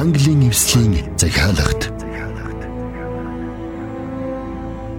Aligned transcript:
Английн 0.00 0.48
эвслийн 0.48 0.94
захиалагт. 1.18 1.92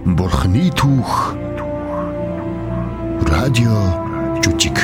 Бурхны 0.06 0.70
түүх 0.78 1.34
радио 3.26 3.74
жүжиг 4.46 4.78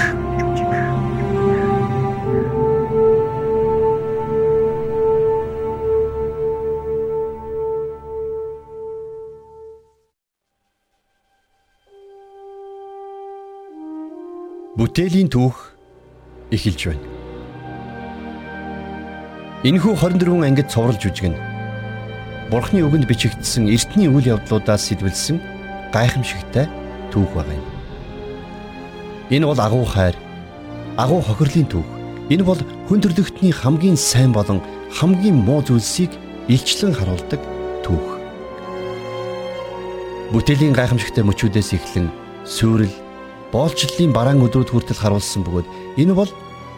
Бүтээлийн 14.75 15.31
түүх 15.31 15.79
эхэлж 16.51 16.83
байна. 16.91 17.18
Энэхүү 19.67 19.97
24 19.99 20.47
ангид 20.47 20.71
цовруулж 20.71 21.03
үжигнэ. 21.03 21.35
Бурхны 22.47 22.79
үгэнд 22.87 23.11
бичигдсэн 23.11 23.67
эртний 23.67 24.07
үйл 24.07 24.39
явдлуудаас 24.39 24.87
сэтвэлсэн 24.87 25.43
гайхамшигтай 25.91 26.71
түүх 27.11 27.35
байгаа 27.35 27.59
юм. 27.59 27.67
Энэ 29.35 29.51
бол 29.51 29.59
агуу 29.59 29.83
хайр, 29.83 30.15
агуу 30.95 31.19
хохирлын 31.27 31.67
түүх. 31.67 31.83
Энэ 32.31 32.47
бол 32.47 32.63
хүн 32.87 33.03
төрлөختний 33.03 33.51
хамгийн 33.51 33.99
сайн 33.99 34.31
болон 34.31 34.63
хамгийн 34.95 35.43
муу 35.43 35.59
зүйлсийг 35.67 36.15
илчлэн 36.47 36.95
харуулдаг 36.95 37.43
түүх. 37.83 38.15
Бүтээлийн 40.39 40.71
гайхамшигтай 40.71 41.27
мөчүүдээс 41.27 41.75
эхлэн 41.75 42.15
сүрэл 42.47 42.95
боолчлолын 43.51 44.15
бараан 44.15 44.39
өдрүүд 44.39 44.71
хүртэл 44.71 45.03
харуулсан 45.03 45.43
бөгөөд 45.43 45.99
энэ 45.99 46.15
бол 46.15 46.31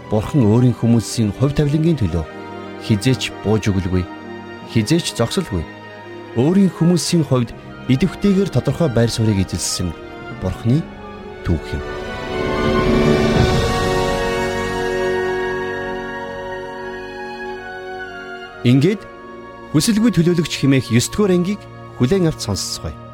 Бурхан 0.09 0.49
өөрийн 0.49 0.75
хүмүүсийн 0.75 1.31
хувь 1.37 1.55
тавилангийн 1.55 2.01
төлөө 2.01 2.40
хизээч 2.85 3.31
бууж 3.45 3.69
өгөлгүй 3.71 4.05
хизээч 4.73 5.17
зогсолгүй 5.19 5.65
өөрийн 6.39 6.71
хүмүүсийн 6.71 7.25
хувьд 7.27 7.51
идэвхтэйгээр 7.91 8.51
тодорхой 8.55 8.89
байр 8.93 9.11
суурийг 9.11 9.43
эзэлсэн 9.45 9.91
Бурханы 10.41 10.79
түүх 11.45 11.65
юм. 11.75 11.83
Ингээд 18.65 19.03
хүсэлгүй 19.73 20.11
төлөөлөгч 20.15 20.53
химээх 20.61 20.93
9 20.93 21.11
дугаар 21.13 21.33
ангийг 21.35 21.61
хүлээн 21.99 22.29
авч 22.29 22.41
сонсцгоё. 22.47 23.10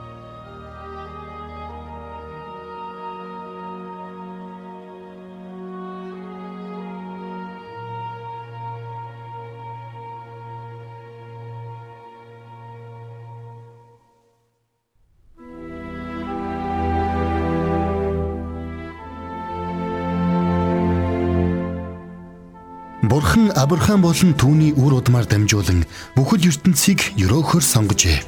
Бурхан 23.17 23.48
Авраам 23.56 24.03
болон 24.05 24.34
түүний 24.36 24.75
үр 24.77 24.92
удмаар 24.98 25.25
дамжуулан 25.25 25.86
бүхэл 26.12 26.53
ертөнцийг 26.53 27.17
өрөөхөр 27.17 27.64
сонгожээ. 27.64 28.20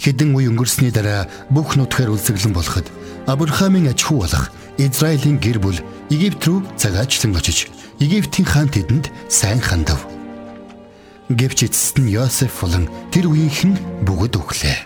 Хэдэн 0.00 0.32
үе 0.32 0.48
өнгөрсний 0.48 0.88
дараа 0.88 1.28
бүх 1.52 1.76
нутгаар 1.76 2.16
үлсэглэн 2.16 2.56
болоход 2.56 2.88
Авраамийн 3.28 3.92
аж 3.92 4.00
ахуй 4.00 4.24
болох 4.24 4.48
Израилийн 4.80 5.36
гэр 5.36 5.60
бүл 5.60 5.76
Египт 6.08 6.40
рүү 6.40 6.72
цагаачлан 6.80 7.36
очиж 7.36 7.68
Египтийн 8.00 8.48
хаан 8.48 8.72
тэдэнд 8.72 9.12
сайн 9.28 9.60
хандав. 9.60 10.00
Гэвч 11.28 11.68
эцэст 11.68 12.00
нь 12.00 12.08
Йосеф 12.16 12.64
болон 12.64 12.88
тэр 13.12 13.28
үеийнхэн 13.28 13.76
бүгд 14.08 14.40
өглөө. 14.40 14.76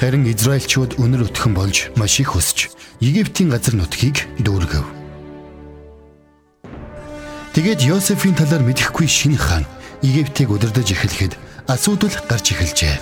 Харин 0.00 0.24
Израильчууд 0.32 0.96
өнөр 0.96 1.28
өтгөн 1.28 1.52
болж 1.52 1.92
маш 2.00 2.24
их 2.24 2.32
өсч 2.40 2.72
Египтийн 3.04 3.52
газар 3.52 3.76
нутгийг 3.76 4.24
дүүргэв. 4.40 5.01
Тэгээд 7.52 7.84
Йосефийн 7.84 8.32
талаар 8.32 8.64
мэдэхгүй 8.64 9.04
шинэ 9.04 9.36
хаан 9.36 9.68
Египтийг 10.00 10.56
удирдах 10.56 10.88
эхлэхэд 10.88 11.36
асуудал 11.68 12.16
гарч 12.24 12.56
эхэлжээ. 12.56 12.96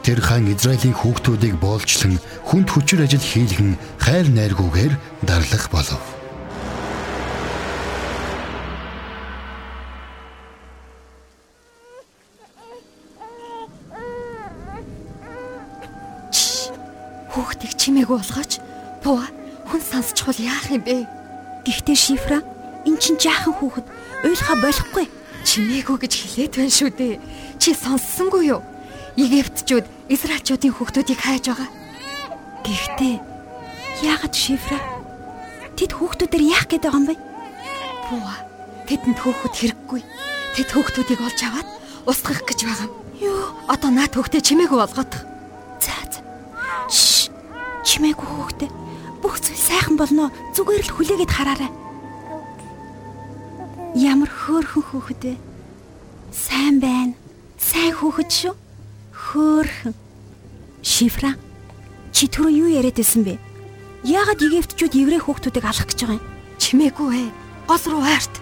Тэр 0.00 0.24
хаан 0.24 0.48
Израилийн 0.48 0.96
хүүхдүүдийг 0.96 1.60
боолчлон 1.60 2.16
хүнд 2.48 2.64
хүчээр 2.72 3.04
ажил 3.04 3.20
хийлгэн 3.20 3.76
хайр 4.00 4.32
найргуугаар 4.32 4.96
дарлах 5.20 5.68
болов. 5.68 6.00
Хүүхдийг 17.36 17.76
чимээгүй 17.76 18.16
болгооч. 18.16 18.64
Пуа 19.04 19.28
хүн 19.68 19.82
сонсчихвол 19.84 20.40
яах 20.40 20.72
юм 20.72 20.80
бэ? 20.88 21.04
Гэхдээ 21.68 21.92
шифра 22.00 22.40
эн 22.88 22.96
чин 22.96 23.20
жаахан 23.20 23.52
хүүхэд 23.52 23.86
уйлахаа 24.24 24.56
болохгүй. 24.64 25.06
Чимээгүй 25.44 25.96
гэж 26.00 26.12
хэлээд 26.16 26.52
байна 26.56 26.72
шүү 26.72 26.90
дээ. 26.96 27.14
Чи 27.60 27.76
сонссонгүй 27.76 28.48
юу? 28.48 28.64
Египтчүүд 29.20 29.86
Израильчуудын 30.08 30.72
хүүхдүүдийг 30.72 31.20
хайж 31.20 31.44
байгаа. 31.52 31.68
Гэхдээ 32.64 33.14
яагаад 34.08 34.34
шифра? 34.34 34.80
Тэд 35.76 35.92
хүүхдүүдээр 35.92 36.44
яах 36.48 36.64
гээд 36.64 36.84
байгаа 36.88 37.00
юм 37.00 37.06
бэ? 37.12 37.16
Пуа 38.08 38.34
тэдэнд 38.88 39.18
хүүхэд 39.20 39.54
хэрэггүй. 39.58 40.00
Тэд 40.56 40.68
хүүхдүүдийг 40.72 41.20
олж 41.20 41.40
аваад 41.44 41.68
устгах 42.08 42.40
гэж 42.48 42.60
байгаа 42.64 42.88
юм. 42.88 42.94
Юу? 43.20 43.44
Одоо 43.68 43.90
наад 43.92 44.14
хүүхдээ 44.16 44.42
чимээгүй 44.42 44.78
болгоодох. 44.80 45.22
За 45.82 45.94
за. 46.08 46.20
Чимээгүй 47.84 48.26
хүүхдээ. 48.26 48.70
Бүх 49.20 49.42
зүйл 49.42 49.58
сайхан 49.58 49.98
болно. 49.98 50.30
Зүгээр 50.54 50.88
л 50.88 50.94
хүлээгээд 50.94 51.32
хараарай. 51.34 51.70
Ямар 53.98 54.30
хөөрхөн 54.30 54.84
хүүхэд 54.86 55.22
вэ? 55.26 55.34
Сайн 56.30 56.78
байна. 56.78 57.18
Сайн 57.58 57.90
хүүхэд 57.98 58.30
шүү. 58.30 58.54
Хөөрхөн. 59.10 59.94
Шифра. 60.86 61.34
Чи 62.14 62.30
түрүү 62.30 62.62
юу 62.62 62.70
яриад 62.70 62.94
байсан 62.94 63.26
бэ? 63.26 63.42
Яагаад 64.06 64.38
Египтчүүд 64.38 64.94
еврей 65.02 65.18
хүүхдүүдийг 65.18 65.66
алах 65.66 65.90
гэж 65.90 65.98
байгаа 66.06 66.14
юм? 66.14 66.26
Чимээгүй 66.62 67.10
ээ. 67.10 67.28
Гол 67.66 67.84
руу 67.90 68.02
хайрт. 68.06 68.34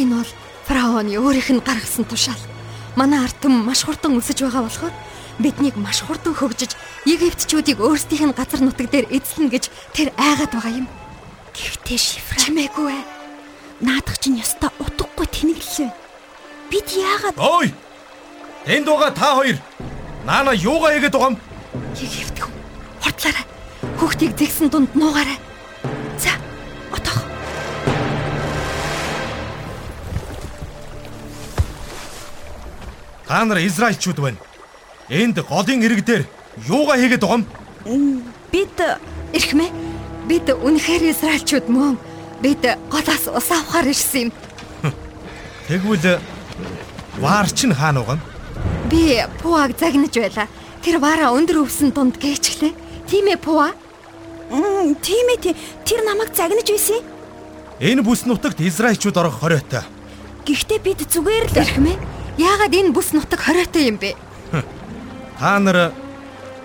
Энэ 0.00 0.24
бол 0.24 0.32
фараоны 0.64 1.20
өөрийнх 1.20 1.52
нь 1.52 1.60
гаргасан 1.60 2.08
тушаал. 2.08 2.40
Манай 2.96 3.20
ард 3.28 3.36
түмэн 3.44 3.68
маш 3.68 3.84
хурдан 3.84 4.16
өсөж 4.16 4.40
байгаа 4.40 4.64
болохоор 4.64 4.94
биднийг 5.36 5.76
маш 5.76 6.00
хурдан 6.00 6.32
хөгжиж 6.32 6.80
Египтчүүдийг 7.04 7.76
өөрсдийнх 7.84 8.32
нь 8.32 8.36
газар 8.40 8.64
нутаг 8.64 8.88
дээр 8.88 9.12
эзлэнэ 9.12 9.52
гэж 9.52 9.64
тэр 9.92 10.08
айгаад 10.16 10.56
байгаа 10.56 10.80
юм. 10.80 10.88
Гэхдээ 11.60 11.98
шифра 12.00 12.40
Чимээгүй 12.40 12.88
ээ. 12.88 13.04
наадах 13.84 14.16
чинь 14.16 14.40
ёстой 14.40 14.72
утгагүй 14.80 15.26
тэнэглэлээ. 15.28 15.90
Бид 16.72 16.88
яагаад 16.96 17.36
Ой! 17.36 17.68
Энд 18.64 18.86
байгаа 18.88 19.10
та 19.12 19.36
хоёр. 19.36 19.58
Наана 20.24 20.52
юугаа 20.56 20.92
хийгээд 20.96 21.12
байгаа 21.12 21.30
юм? 21.32 21.38
Хүн. 21.96 22.52
Хортлаарай. 23.04 23.44
Хүүхдийг 23.98 24.32
зэгсэн 24.36 24.68
дунд 24.68 24.92
нуугаарай. 24.94 25.38
За, 26.20 26.32
отох. 26.92 27.24
Та 33.26 33.44
нар 33.44 33.58
Израильчууд 33.64 34.20
байна. 34.20 34.38
Энд 35.08 35.40
голын 35.44 35.82
ирэг 35.84 36.04
дээр 36.04 36.24
юугаа 36.68 36.96
хийгээд 36.96 37.24
байгаа 37.24 37.40
юм? 37.40 38.24
бид 38.52 38.76
Ирхмэ. 39.32 39.79
Бид 40.30 40.46
үнэхээр 40.46 41.10
Израильчууд 41.10 41.66
мөн. 41.66 41.98
Бид 42.38 42.62
голоос 42.86 43.26
ус 43.26 43.50
авахар 43.50 43.90
ирсэн 43.90 44.30
юм. 44.30 44.92
Тэгвэл 45.66 46.22
ваар 47.18 47.50
чинь 47.50 47.74
байгаа 47.74 48.14
юм? 48.14 48.22
Би 48.86 49.26
Пуаг 49.42 49.74
загнаж 49.74 50.14
байла. 50.14 50.46
Тэр 50.86 51.02
вара 51.02 51.34
өндөр 51.34 51.66
өвсөн 51.66 51.90
дунд 51.90 52.22
гээчлээ. 52.22 52.70
Тийм 53.10 53.26
ээ 53.26 53.42
Пуа. 53.42 53.74
Мм, 54.54 54.94
тийм 55.02 55.34
ээ. 55.34 55.58
Тэр 55.82 56.06
намайг 56.06 56.30
загнаж 56.30 56.70
байсан. 56.70 57.02
юм. 57.02 57.04
Энэ 57.82 58.06
бүс 58.06 58.22
нутагт 58.22 58.62
Израильчууд 58.62 59.18
орох 59.18 59.42
хориотой. 59.42 59.82
Гэхдээ 60.46 60.78
бид 60.78 61.10
зүгээр 61.10 61.50
л 61.50 61.58
Ирхмэ. 61.58 61.98
Яагаад 62.38 62.70
энэ 62.70 62.94
бүс 62.94 63.10
нутаг 63.18 63.42
хориотой 63.42 63.82
юм 63.90 63.98
бэ? 63.98 64.14
Та 65.42 65.58
нар 65.58 65.90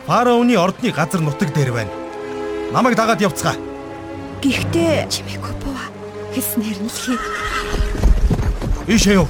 фараоны 0.05 0.53
ордны 0.53 0.93
газар 0.93 1.25
нутаг 1.25 1.49
дээр 1.49 1.73
байна. 1.73 2.04
Намайг 2.73 2.95
дагаад 2.95 3.21
явцгаа. 3.21 3.55
Гэхдээ 4.41 5.09
Чимээгүй 5.09 5.53
Пуа. 5.61 5.85
Хэлснээр 6.33 6.79
нь 6.81 6.89
л 6.89 6.97
хий. 6.97 7.19
Ийшээ 8.87 9.19
юу? 9.19 9.27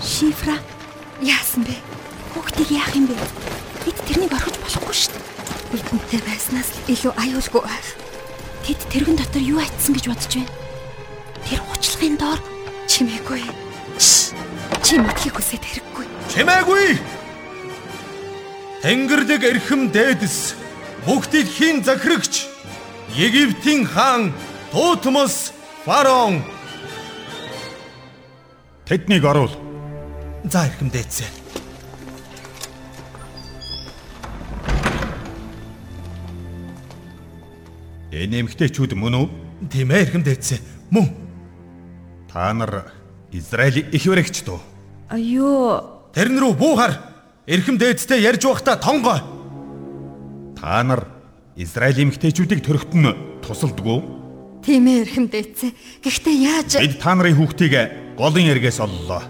шифра 0.00 0.56
Яасан 1.20 1.64
бэ? 1.64 1.76
хүүхдийг 2.32 2.70
яах 2.72 2.94
юм 2.96 3.06
бэ? 3.08 3.16
эрдэнэтэй 5.94 6.20
байснаас 6.26 6.68
л 6.74 6.90
илүү 6.90 7.12
аюулгүй 7.18 7.62
байх. 7.62 7.88
Тэд 8.64 8.80
тэрэгэн 8.90 9.18
дотор 9.18 9.42
юу 9.42 9.58
айтсан 9.60 9.94
гэж 9.94 10.04
бодож 10.08 10.32
байна? 10.34 10.52
Тэр 11.44 11.60
хуучлагын 11.60 12.16
доор 12.18 12.40
Чимээгүй. 12.88 13.63
Чи 14.84 15.00
мэдхийг 15.00 15.40
хүсээд 15.40 15.64
хэрэггүй. 15.64 16.06
Чимээгүй. 16.28 16.86
Тэнгэрлэг 18.84 19.42
эрхэм 19.48 19.88
дээдэс 19.88 20.52
бүгдийг 21.08 21.48
хийн 21.48 21.80
захирагч 21.80 22.44
Египтийн 23.16 23.88
хаан 23.88 24.36
Тутмос 24.68 25.56
фараон 25.88 26.44
Тэднийг 28.84 29.24
оруул. 29.24 29.56
За 30.44 30.68
эрхэм 30.68 30.92
дээдсэ. 30.92 31.24
Энэ 38.12 38.44
эмгтээчүүд 38.44 38.92
мөн 38.92 39.16
үү? 39.16 39.26
Тийм 39.72 39.88
ээ 39.88 40.04
эрхэм 40.04 40.22
дээдсэ. 40.28 40.60
Мөн. 40.92 41.08
Та 42.28 42.52
нар 42.52 42.92
Израилийн 43.32 43.88
их 43.88 44.04
баригч 44.04 44.44
дөө. 44.44 44.73
Аюу. 45.10 46.10
Тэрн 46.14 46.38
рүү 46.40 46.54
буухаар 46.56 46.94
эрхэм 47.46 47.76
дээдстэй 47.76 48.24
ярьж 48.24 48.46
байхдаа 48.46 48.76
тонгоо. 48.80 49.18
Та 50.56 50.82
нар 50.82 51.06
Израилийн 51.56 52.08
эмгтээчүүдийг 52.08 52.64
төрөхт 52.64 52.94
нь 52.96 53.12
тусалдгүй. 53.44 54.00
Тийм 54.64 54.88
ээ 54.88 55.04
эрхэм 55.04 55.26
дээдсэ. 55.28 55.76
Гэхдээ 56.00 56.36
яаж 56.40 56.70
Бид 56.80 56.98
та 56.98 57.12
нарын 57.12 57.36
хүүхдийг 57.36 57.74
голын 58.16 58.48
эргээс 58.48 58.80
оллоо. 58.80 59.22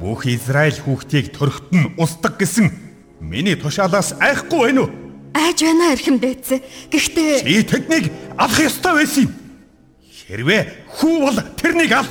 Бүх 0.00 0.24
Израиль 0.24 0.80
хүүхдийг 0.80 1.36
төрөхт 1.36 1.68
нь 1.76 1.92
устдаг 2.00 2.40
гэсэн 2.40 2.72
миний 3.20 3.56
тушаалаас 3.60 4.16
айхгүй 4.16 4.72
байна 4.72 4.88
уу? 4.88 5.06
айж 5.36 5.60
байна 5.60 5.92
эрхэм 5.92 6.16
дээдсэ. 6.16 6.56
Гэхдээ 6.90 7.44
Чи 7.44 7.62
тэднийг 7.68 8.04
авах 8.40 8.60
ёстой 8.64 9.04
байсан 9.04 9.28
юм. 9.28 9.32
Хэрвээ 10.26 10.62
хүү 10.96 11.14
бол 11.20 11.38
тэрнийг 11.60 11.92
ал. 11.92 12.08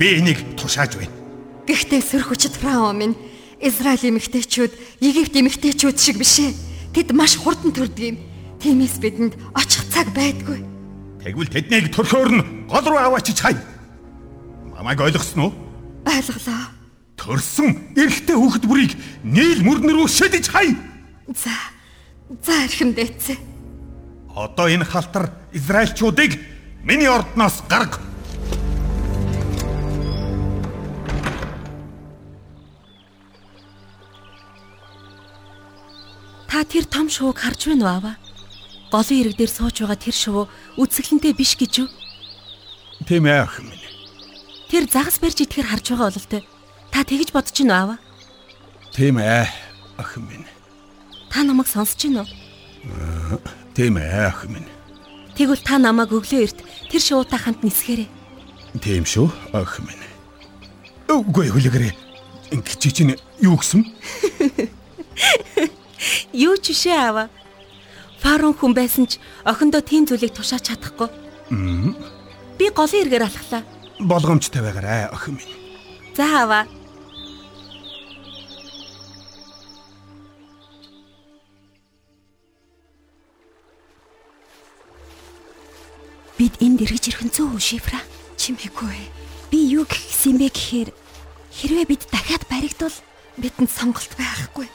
Би 0.00 0.18
энийг 0.18 0.40
тушааж 0.56 0.96
байна. 0.96 1.19
Гэхдээ 1.70 2.02
сөр 2.02 2.22
хүчит 2.26 2.58
фараон 2.58 2.98
минь 2.98 3.16
Израилийн 3.62 4.18
эмэгтэйчүүд 4.18 4.72
Египт 4.98 5.34
эмэгтэйчүүд 5.38 5.96
шиг 6.02 6.18
биш 6.18 6.42
ээ. 6.42 6.50
Тэд 6.90 7.14
маш 7.14 7.38
хурдан 7.38 7.70
төрдөг 7.70 8.02
юм. 8.02 8.18
Тиймээс 8.58 8.98
бидэнд 8.98 9.38
очих 9.54 9.86
цаг 9.94 10.10
байдгүй. 10.10 10.66
Тэгвэл 11.22 11.52
тэднийг 11.54 11.94
төрхөөр 11.94 12.30
нь 12.34 12.42
гол 12.66 12.86
руу 12.90 12.98
аваачиж 12.98 13.38
хай. 13.38 13.54
Намайг 14.74 14.98
ойлгосноо? 14.98 15.54
Ойлголоо. 16.08 16.62
Төрсөн 17.14 17.94
эрэгтэй 17.94 18.34
хүүхэд 18.34 18.64
бүрийг 18.66 18.92
нийл 19.22 19.62
мөрнөр 19.62 20.02
рүү 20.02 20.08
шидэж 20.10 20.50
хай. 20.50 20.74
За. 21.30 21.54
За 22.42 22.64
эрхэм 22.66 22.96
дээдсэ. 22.96 23.36
Одоо 24.34 24.66
энэ 24.66 24.88
халтар 24.88 25.30
Израильчуудыг 25.52 26.40
миний 26.82 27.06
ордноос 27.06 27.62
гарга. 27.68 28.09
Та 36.60 36.68
тэр 36.68 36.84
том 36.84 37.08
шувууг 37.08 37.40
харж 37.40 37.72
байна 37.72 37.88
уу 37.88 37.96
аваа? 37.96 38.16
Голын 38.92 39.24
ирэг 39.24 39.40
дээр 39.40 39.48
сууж 39.48 39.80
байгаа 39.80 39.96
тэр 39.96 40.12
шувуу 40.12 40.44
үсгэлэнтэй 40.76 41.32
биш 41.32 41.56
гэж 41.56 41.72
юу? 41.80 41.88
Тийм 43.08 43.24
ээ 43.24 43.48
ах 43.48 43.64
минь. 43.64 43.80
Тэр 44.68 44.84
загас 44.84 45.16
барьж 45.24 45.40
идэхэр 45.40 45.72
харж 45.72 45.88
байгаа 45.88 46.12
бололтой. 46.12 46.44
Та 46.92 47.00
тэгж 47.00 47.32
бодож 47.32 47.56
байна 47.56 47.72
уу 47.72 47.80
аваа? 47.80 47.98
Тийм 48.92 49.16
ээ 49.16 49.48
ах 49.96 50.12
минь. 50.20 50.44
Та 51.32 51.48
намайг 51.48 51.64
сонсож 51.64 51.96
байна 51.96 52.28
уу? 52.28 53.40
Тийм 53.72 53.96
ээ 53.96 54.28
ах 54.28 54.44
минь. 54.44 54.68
Тэгвэл 55.40 55.64
та 55.64 55.80
намайг 55.80 56.12
өглөө 56.12 56.44
эрт 56.44 56.60
тэр 56.92 57.00
шувуутай 57.00 57.40
хамт 57.40 57.64
нисгээрэй. 57.64 58.12
Тийм 58.84 59.08
шүү 59.08 59.32
ах 59.56 59.80
минь. 59.80 60.04
Үгүй 61.08 61.56
хүлэгэрээ. 61.56 61.96
Ингээ 62.52 62.76
чи 62.76 62.92
чинь 62.92 63.16
юу 63.40 63.56
гисэн? 63.56 63.80
Юу 66.32 66.56
ч 66.56 66.72
бишээ 66.72 66.96
аваа. 67.12 67.28
Фарон 68.20 68.56
хүн 68.56 68.72
байсан 68.76 69.04
ч 69.08 69.20
охиндоо 69.44 69.80
тийм 69.84 70.04
зүйлийг 70.08 70.32
тушааж 70.32 70.68
чадахгүй. 70.68 71.08
Би 72.56 72.68
голын 72.72 73.02
эргээр 73.04 73.24
алхлаа. 73.28 73.62
Болгоомжтой 74.00 74.60
байгаарай 74.64 75.08
ах 75.12 75.28
минь. 75.28 75.44
За 76.16 76.44
аваа. 76.44 76.64
Бид 86.40 86.56
энд 86.64 86.80
эргэж 86.80 87.12
ирэх 87.12 87.24
нь 87.28 87.34
зөө 87.36 87.52
үү, 87.52 87.60
Шифра? 87.60 88.00
Чимээгүй. 88.40 88.96
Би 89.52 89.60
юу 89.76 89.84
гэх 89.84 90.00
гисэн 90.08 90.40
бэ 90.40 90.48
гэхээр 90.48 90.88
хэрвээ 91.52 91.84
бид 91.84 92.08
дахиад 92.08 92.48
баригдвал 92.48 92.96
Бидэнд 93.36 93.68
сонголт 93.68 94.12
байхгүй. 94.16 94.68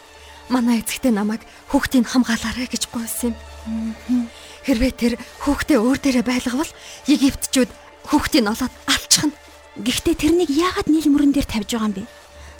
Манай 0.50 0.82
эцэгтэй 0.82 1.12
намайг 1.12 1.42
хүүхдийг 1.74 2.06
хамгаалаарай 2.06 2.70
гэж 2.70 2.90
гуйсан 2.94 3.34
юм. 3.34 4.30
Хэрвээ 4.66 4.94
тэр 4.94 5.14
хүүхдээ 5.42 5.78
өөр 5.82 5.98
дээрээ 6.02 6.26
байлгавал 6.26 6.72
Египтчүүд 7.10 7.70
хүүхдийг 8.10 8.46
олоод 8.46 8.74
алчихна. 8.86 9.34
гэхдээ 9.82 10.16
тэрнийг 10.16 10.52
яагаад 10.54 10.88
нийл 10.88 11.10
мөрөн 11.10 11.34
дээр 11.34 11.50
тавьж 11.50 11.74
байгаа 11.74 11.90
юм 11.90 11.96
бэ? 11.98 12.04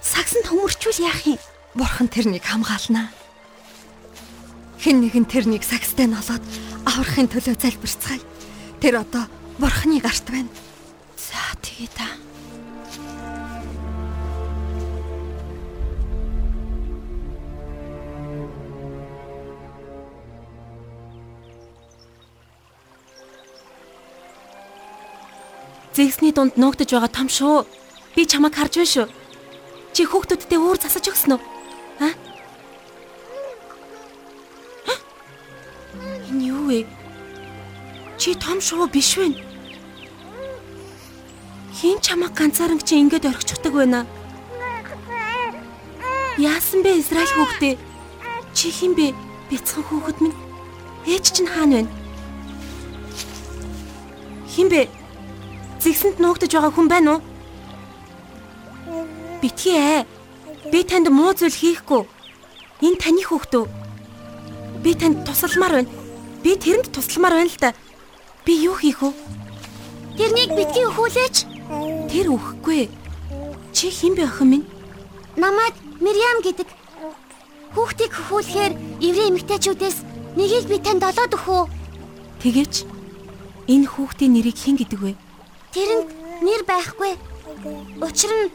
Сагсанд 0.02 0.46
хөмөрчүүл 0.50 1.06
яах 1.06 1.22
юм? 1.30 1.40
Бурхан 1.78 2.10
тэрнийг 2.10 2.44
хамгаалнаа. 2.44 3.10
Хэн 4.82 5.02
нэгэн 5.02 5.26
тэрнийг 5.26 5.64
сагстай 5.64 6.06
нь 6.06 6.18
олоод 6.18 6.44
аврахын 6.86 7.30
төлөө 7.32 7.56
залбирцгаая. 7.58 8.22
Тэр 8.82 9.02
одоо 9.02 9.26
Бурханы 9.58 10.04
гарт 10.04 10.28
байна. 10.30 10.52
За 11.16 11.40
тэгээ 11.64 11.90
та. 11.96 12.06
Зэгсний 25.96 26.34
дунд 26.36 26.60
нуугдж 26.60 26.92
байгаа 26.92 27.08
том 27.08 27.32
шүү. 27.32 27.64
Би 28.20 28.28
чамайг 28.28 28.60
харж 28.60 28.76
байна 28.76 28.92
шүү. 28.92 29.08
Чи 29.96 30.04
хүүхдүүдтэй 30.04 30.60
өөр 30.60 30.76
засаж 30.84 31.08
өгсөн 31.08 31.40
үү? 31.40 31.42
Аа? 32.04 32.12
Энэ 36.28 36.44
юу 36.52 36.68
вэ? 36.68 36.84
Чи 38.20 38.36
том 38.36 38.60
шүү 38.60 38.92
биш 38.92 39.16
вэ? 39.16 39.40
Хин 41.80 42.04
чамайг 42.04 42.36
ганцааран 42.36 42.84
чи 42.84 43.00
ингэж 43.00 43.32
орхичихдаг 43.32 43.72
байна. 43.72 44.04
Яасан 46.36 46.84
бэ 46.84 47.00
Израиль 47.00 47.32
хүүхдээ? 47.40 47.80
Чи 48.52 48.68
хин 48.68 49.00
бэ? 49.00 49.16
Бяцхан 49.48 49.88
хүүхэд 49.88 50.20
минь. 50.20 50.36
Ээж 51.08 51.40
чинь 51.40 51.48
хаана 51.48 51.88
байна? 51.88 51.92
Хин 54.52 54.68
бэ? 54.68 54.92
Зэгсэнд 55.86 56.18
нуугдж 56.18 56.50
байгаа 56.50 56.74
хүн 56.74 56.88
байна 56.90 57.10
уу? 57.14 57.22
Битгий 59.38 59.78
ээ. 59.78 60.02
Би 60.74 60.82
танд 60.82 61.14
муу 61.14 61.30
зүйл 61.38 61.54
хийхгүй. 61.54 62.10
Энэ 62.82 62.98
таны 62.98 63.22
хүүхдөө. 63.22 63.70
Би 64.82 64.92
танд 64.98 65.22
тусалмаар 65.30 65.86
байна. 65.86 65.94
Би 66.42 66.58
тэрэнд 66.58 66.90
тусалмаар 66.90 67.38
байна 67.38 67.54
л 67.54 67.62
да. 67.62 67.70
Би 68.50 68.66
юу 68.66 68.74
хийх 68.82 69.06
вэ? 69.06 69.14
Тэрнийг 70.18 70.58
битгий 70.58 70.90
өхүүлээч. 70.90 71.38
Тэр 72.10 72.34
өхгүй. 72.34 72.90
Чи 73.70 73.94
хэн 73.94 74.18
бэ 74.18 74.26
охин 74.26 74.50
минь? 74.50 74.66
Намайг 75.38 75.78
Мириам 76.02 76.42
гэдэг. 76.42 76.66
Хүүхдийг 77.78 78.10
хөхүүлэхээр 78.10 78.74
еврей 79.06 79.30
эмэгтэйчүүдээс 79.30 79.98
нэгийг 80.34 80.66
би 80.66 80.82
танд 80.82 81.06
олоод 81.06 81.38
өгөө. 81.38 81.70
Тэгээч. 82.42 82.90
Энэ 83.70 83.86
хүүхдийн 83.86 84.34
нэрийг 84.34 84.58
хэн 84.58 84.82
гэдэг 84.82 85.02
вэ? 85.06 85.14
Тэрэнд 85.76 86.08
нэр 86.40 86.64
байхгүй. 86.64 87.20
Учир 88.00 88.32
нь 88.32 88.48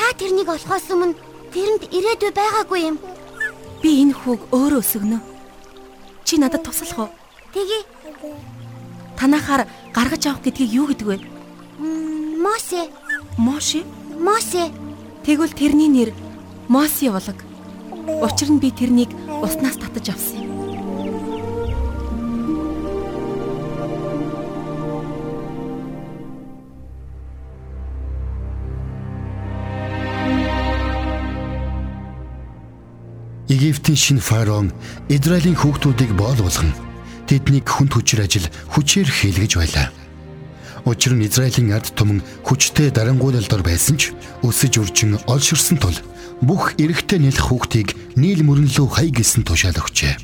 та 0.00 0.08
тэрнийг 0.16 0.48
олохоос 0.48 0.88
өмнө 0.88 1.12
тэрэнд 1.52 1.92
ирээдүй 1.92 2.32
байгаагүй 2.32 2.80
юм. 2.88 2.96
Би 3.84 4.00
энэ 4.00 4.16
хүүг 4.16 4.48
өөрөө 4.48 4.80
өсгөнө. 4.80 5.20
Чи 6.24 6.40
надад 6.40 6.64
туслах 6.64 6.98
уу? 7.04 7.10
Тэгье. 7.52 7.84
Танахаар 9.20 9.68
гаргаж 9.92 10.24
авах 10.24 10.40
гэдгийг 10.40 10.72
юу 10.72 10.88
гэдэг 10.88 11.06
вэ? 11.06 11.16
Мосе. 12.40 12.88
Моше. 13.36 13.84
Мосе. 14.16 14.72
Тэгвэл 15.20 15.52
тэрний 15.52 15.92
нэр 15.92 16.16
Мосе 16.72 17.12
болог. 17.12 17.36
Учир 18.24 18.48
нь 18.48 18.62
би 18.64 18.72
тэрнийг 18.72 19.12
уснаас 19.44 19.76
татаж 19.76 20.16
авсан 20.16 20.40
юм. 20.40 20.53
Египтийн 33.94 34.18
шинэ 34.18 34.26
фараон 34.26 34.72
Израилийн 35.08 35.54
хүүхдүүдийг 35.54 36.18
боол 36.18 36.34
болгон 36.42 36.74
тэднийг 37.30 37.62
хүнд 37.62 37.94
хүчээр 37.94 38.26
ажил 38.26 38.46
хүчээр 38.74 39.06
хийлгэж 39.06 39.52
байлаа. 39.54 39.94
Учир 40.82 41.14
нь 41.14 41.22
Израилийн 41.22 41.70
ард 41.70 41.94
түмэн 41.94 42.18
хүчтэй 42.42 42.90
дарангуйлалдор 42.90 43.62
байсан 43.62 43.94
ч 43.94 44.10
өсөж 44.42 44.82
үржин 44.82 45.22
олширсан 45.30 45.78
тул 45.78 45.94
бүх 46.42 46.74
эрэгтэй 46.74 47.22
нэлэх 47.22 47.46
хүүхдийг 47.46 47.94
нийл 48.18 48.42
мөрөнлөө 48.42 48.86
хай 48.98 49.14
гисэн 49.14 49.46
тушаал 49.46 49.78
өгчээ. 49.78 50.18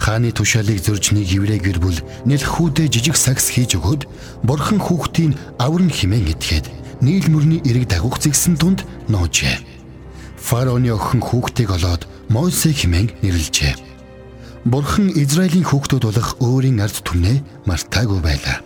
Хааны 0.00 0.32
тушаалыг 0.32 0.80
зөрж 0.80 1.12
нэг 1.12 1.28
еврей 1.28 1.60
гэр 1.60 1.76
бүл 1.76 2.00
нэлхүүдээ 2.24 2.88
жижиг 2.88 3.20
сакс 3.20 3.52
хийж 3.52 3.76
өгөөд 3.76 4.08
бурхан 4.48 4.80
хүүхдийн 4.80 5.36
аврын 5.60 5.92
химэн 5.92 6.24
этгээд 6.32 6.72
нийл 7.04 7.28
мөрний 7.28 7.60
эрэг 7.68 7.84
дагуух 7.92 8.16
зэгсэн 8.16 8.56
тунд 8.56 8.88
ноожээ. 9.12 9.60
Фараоны 10.40 10.90
охин 10.90 11.22
хүүхдийг 11.22 11.70
олоод 11.70 12.08
Мосе 12.32 12.72
химэн 12.72 13.12
нэрлэжээ. 13.20 13.76
Бурхан 14.64 15.12
Израилийн 15.12 15.68
хүүхдүүд 15.68 16.04
болох 16.08 16.28
өөрийн 16.40 16.80
ард 16.80 17.04
түмнээ 17.04 17.68
мартаагүй 17.68 18.24
байлаа. 18.24 18.64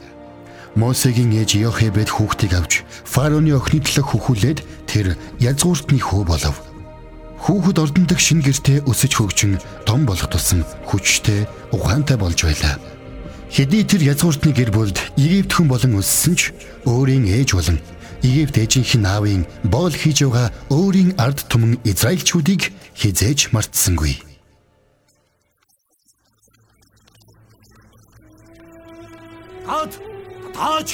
Мосегийн 0.78 1.35
ээж 1.35 1.58
Йохебед 1.66 2.06
хүүхдийг 2.14 2.54
авч 2.54 2.87
фараоны 3.02 3.50
охины 3.58 3.82
төлөө 3.82 4.06
хөхүүлээд 4.06 4.58
тэр 4.87 5.18
язгууртны 5.42 5.99
хөө 5.99 6.23
болов. 6.30 6.62
Хүүхэд 7.42 7.82
ордондог 7.82 8.20
шин 8.23 8.38
гэртээ 8.38 8.87
өсөж 8.87 9.12
хөгжин 9.18 9.58
том 9.82 10.06
болох 10.06 10.30
тусам 10.30 10.62
хүчтэй 10.87 11.50
ухаантай 11.75 12.14
болж 12.23 12.38
байлаа. 12.46 12.78
Хэдий 13.50 13.82
тэр 13.82 14.14
язгууртны 14.14 14.54
гэр 14.54 14.70
бүлд 14.70 15.02
Египт 15.18 15.58
хүн 15.58 15.66
болон 15.66 15.99
өссөн 15.99 16.38
ч 16.38 16.54
өөрийн 16.87 17.26
ээж 17.26 17.58
болон 17.58 17.82
Египт 18.23 18.62
ээжийнх 18.62 18.94
нь 18.94 19.11
аавын 19.11 19.42
боол 19.66 19.90
хийж 19.90 20.23
байгаа 20.23 20.54
өөрийн 20.70 21.18
ард 21.18 21.50
түмэн 21.50 21.82
Израильчүүдийг 21.82 22.75
хизээж 22.97 23.53
мартсангүй. 23.53 24.17
Таад 29.67 29.93
тааж. 30.57 30.88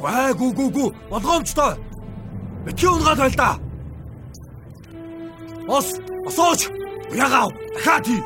Гүй 0.00 0.32
гү 0.38 0.48
гү 0.56 0.66
гү 0.76 0.84
болгоомжтой. 1.10 1.74
Битгий 2.64 2.88
унгаад 2.88 3.18
байл 3.18 3.36
да. 3.36 3.50
Ос 5.68 5.88
осооч. 6.28 6.68
Ягав. 7.12 7.50
Хий. 7.82 8.20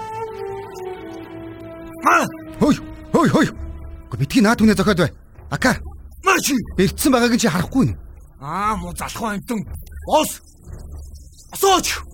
Маа. 2.05 2.25
Хөөй, 2.61 2.77
хөөй, 3.13 3.29
хөөй. 3.35 3.49
Гэ 4.11 4.17
битгий 4.21 4.43
наад 4.43 4.61
хүнээ 4.61 4.77
зохиод 4.77 5.01
бай. 5.01 5.13
Ака. 5.51 5.73
Маш. 6.23 6.53
Бэрдсэн 6.77 7.13
байгааг 7.13 7.41
чи 7.41 7.49
харахгүй 7.49 7.85
нь. 7.89 7.97
Аа 8.41 8.77
муу 8.77 8.93
залхуу 8.93 9.33
амтэн. 9.33 9.65
Ос. 10.07 10.43
Осооч. 11.55 12.05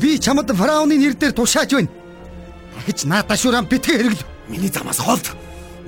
Би 0.00 0.18
чамд 0.18 0.50
фараоны 0.52 0.98
нэр 0.98 1.14
дээр 1.14 1.32
тушааж 1.32 1.72
байна. 1.72 1.88
Дахиж 2.76 3.04
наадаа 3.04 3.36
шуурам 3.36 3.66
битгий 3.66 3.96
хэрэгл. 3.96 4.22
Миний 4.48 4.68
замаас 4.68 4.98
холд. 4.98 5.26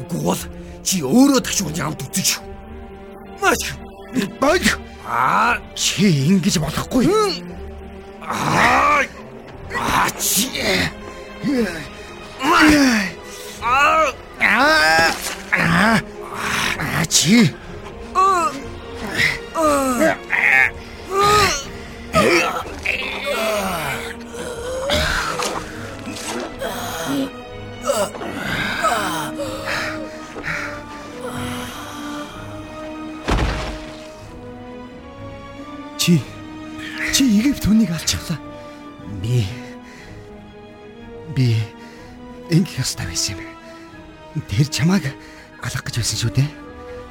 Үгүй 0.00 0.20
бол 0.24 0.38
чи 0.82 1.02
өөрөө 1.02 1.40
ташуун 1.44 1.74
ямд 1.76 2.02
үзэж. 2.02 2.40
Маш. 3.42 3.74
Баг. 4.40 4.62
Аа 5.06 5.58
Чи 5.74 6.06
ингэж 6.30 6.58
болохгүй. 6.58 7.06
аа 8.22 9.04
аа 9.74 10.08
чи. 10.18 10.48
Аа 12.42 12.70
Аа. 15.52 16.00
Аа 16.78 17.04
чи. 17.06 17.50
Чи 36.00 36.20
чи 37.12 37.24
Египт 37.24 37.64
хүнийг 37.64 37.92
алчглаа. 37.92 38.36
Би 39.24 39.44
би 41.36 41.56
ингэх 42.52 42.84
ёстой 42.84 43.08
байсан 43.08 43.36
юм. 43.36 43.48
Тэр 44.48 44.68
чамааг 44.68 45.04
алах 45.60 45.84
гэж 45.84 46.04
байсан 46.04 46.18
шүү 46.20 46.32
дээ. 46.36 46.48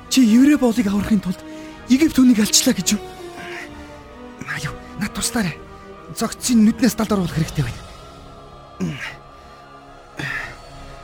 Чи 0.10 0.26
еврей 0.26 0.58
боолыг 0.58 0.86
аврахын 0.86 1.22
тулд 1.22 1.38
Египт 1.90 2.18
хүнийг 2.18 2.42
алчлаа 2.42 2.74
гэж 2.74 2.98
юу? 2.98 3.02
Аюу, 4.50 4.74
над 5.00 5.12
туслаарай. 5.16 5.58
Зогцын 6.16 6.66
нүднээс 6.66 6.96
далд 6.96 7.12
оруулах 7.16 7.36
хэрэгтэй 7.36 7.64
байна. 7.64 7.80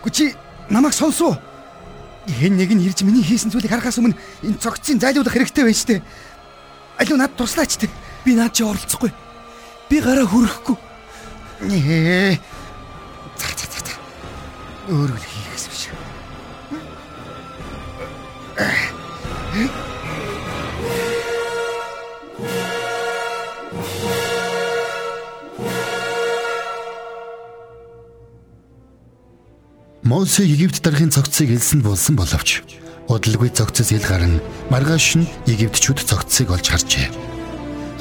Гүчи 0.03 0.35
намайг 0.69 0.93
сонсоо. 0.93 1.37
Хэн 2.27 2.57
нэг 2.57 2.73
нь 2.73 2.85
ирж 2.85 3.01
миний 3.05 3.23
хийсэн 3.23 3.51
зүйлийг 3.51 3.71
харахаас 3.71 3.97
өмнө 4.01 4.17
энэ 4.43 4.59
цогцын 4.59 4.99
зайлуулах 4.99 5.33
хэрэгтэй 5.33 5.63
байна 5.63 5.77
штэ. 5.77 6.01
Алуу 6.97 7.17
над 7.17 7.35
туслаач 7.37 7.77
тэ. 7.77 7.89
би 8.25 8.33
наад 8.33 8.53
чи 8.53 8.63
оролцохгүй. 8.63 9.13
Би 9.89 10.01
гараа 10.01 10.25
хүрхгүй. 10.25 10.75
Нээ. 11.61 12.39
За 13.37 13.47
за 13.53 13.65
за. 13.69 13.93
Өөрөө 14.89 15.13
л 15.13 15.21
хийх 15.29 15.49
гэсэн 15.53 15.69
биш. 15.69 15.83
Мосе 30.25 30.41
Египт 30.41 30.81
дарахын 30.81 31.13
цогцыг 31.13 31.53
элсэнд 31.53 31.85
болсон 31.85 32.17
боловч 32.17 32.65
удалгүй 33.05 33.53
цогцос 33.53 33.93
ил 33.93 34.01
гарan 34.01 34.41
маргааш 34.73 35.21
нь 35.21 35.29
Египтчүүд 35.45 36.01
цогцыг 36.01 36.49
олж 36.49 36.65
харжээ. 36.65 37.13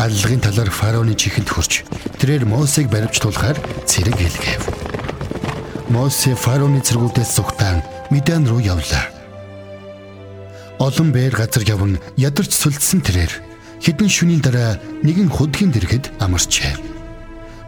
Аллагын 0.01 0.41
талаар 0.41 0.73
фараоны 0.73 1.13
чихэнд 1.13 1.53
хурж 1.53 1.85
тэрээр 2.17 2.49
Мосег 2.49 2.89
баривчлуулахаар 2.89 3.61
цэрэг 3.85 4.17
хэлгээв. 4.17 4.63
Мосе 5.93 6.33
фараоны 6.33 6.81
цэргүүдээс 6.81 7.29
зүгтаан 7.37 7.85
Медиан 8.09 8.49
руу 8.49 8.65
явлаа. 8.65 9.05
Олон 10.81 11.13
бээр 11.13 11.37
газар 11.37 11.69
явн 11.69 12.01
ядарч 12.17 12.57
сүлдсэн 12.57 13.05
тэрээр 13.05 13.33
хэдэн 13.85 14.09
шөнийн 14.09 14.41
дараа 14.41 14.81
нэгэн 15.05 15.29
худгийн 15.29 15.77
дэргэд 15.77 16.09
амарчээ. 16.25 16.73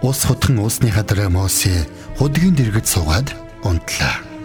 Ус 0.01 0.25
хутхан 0.25 0.65
уусныхаа 0.65 1.05
дараа 1.05 1.29
Мосе 1.29 1.85
худгийн 2.17 2.57
дэргэд 2.57 2.89
суугаад 2.89 3.37
унтлаа. 3.61 4.36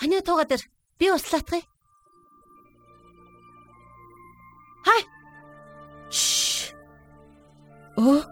Ханиа 0.00 0.24
тууга 0.24 0.48
дээр 0.48 0.64
би 0.98 1.12
услаатгая. 1.12 1.60
Хай. 4.80 5.02
Шш. 6.08 6.72
Оо. 8.00 8.24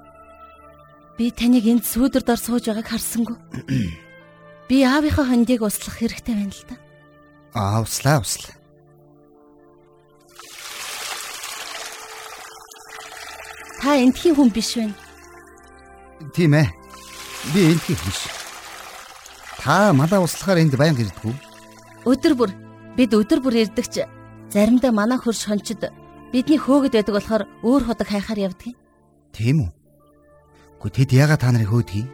Би 1.18 1.28
таныг 1.28 1.68
энд 1.68 1.84
сүүдэр 1.84 2.24
дор 2.24 2.40
сууж 2.40 2.64
байгааг 2.72 2.88
харсангүй. 2.88 3.36
Би 4.68 4.80
аавынхаа 4.80 5.28
хондийг 5.28 5.60
услах 5.60 6.00
хэрэгтэй 6.00 6.34
байна 6.40 6.56
л 6.56 6.64
да. 6.72 6.76
Аа 7.52 7.84
услаа 7.84 8.24
услаа. 8.24 8.56
Та 13.82 13.92
эндхийн 14.00 14.40
хүн 14.40 14.48
биш 14.48 14.72
байна. 14.80 14.96
Тийм 16.32 16.56
ээ. 16.56 16.72
Би 17.52 17.60
энтхий 17.76 17.98
биш. 18.00 18.24
Та 19.60 19.92
малаа 19.92 20.24
услахаар 20.24 20.64
энд 20.64 20.72
байнга 20.80 21.04
ирдэггүй. 21.04 21.47
Өдөр 22.06 22.34
бүр 22.38 22.50
бид 22.96 23.14
өдөр 23.14 23.40
бүр 23.42 23.64
ирдэгч 23.64 24.04
заримдаа 24.52 24.92
манай 24.92 25.18
хөрш 25.18 25.48
хончид 25.48 25.90
бидний 26.32 26.58
хөөгд 26.58 26.94
байдаг 26.94 27.14
болохоор 27.14 27.42
өөр 27.64 27.82
ходог 27.88 28.08
хайхаар 28.08 28.52
явдаг. 28.52 28.76
Тийм 29.32 29.66
үү? 29.66 29.70
Гэхдээ 30.78 31.06
тэд 31.08 31.10
яагаад 31.18 31.40
та 31.42 31.50
нарыг 31.50 31.70
хөөдгий? 31.72 32.06